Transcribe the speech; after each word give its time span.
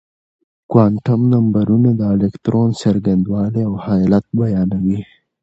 کوانتم 0.71 1.21
نمبرونه 1.33 1.89
د 1.99 2.01
الکترون 2.13 2.69
څرنګوالی 2.81 3.61
او 3.67 3.73
حالت 3.85 4.25
بيانوي. 4.39 5.01